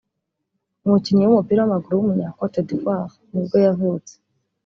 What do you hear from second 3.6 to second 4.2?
yavutse